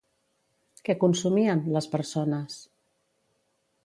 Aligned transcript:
Què 0.87 0.95
consumien, 1.03 1.61
les 1.75 1.89
persones? 1.93 2.57